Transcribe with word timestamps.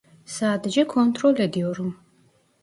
Sadece 0.25 0.87
kontrol 0.87 1.35
ediyorum. 1.39 1.99